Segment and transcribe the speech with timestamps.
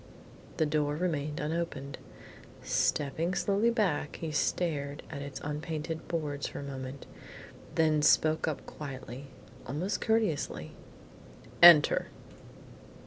[0.57, 1.99] The door remained unopened.
[2.63, 7.05] Stepping slowly back, he stared at its unpainted boards for a moment,
[7.75, 9.27] then he spoke up quietly,
[9.67, 10.71] almost courteously:
[11.61, 12.07] "Enter."